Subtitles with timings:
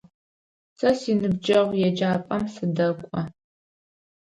[0.77, 3.19] Сэ синыбджэгъу еджапӏэм сыдэкӏо.